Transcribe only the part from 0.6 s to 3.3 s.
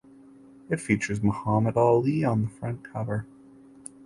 It features Muhammad Ali on the front cover.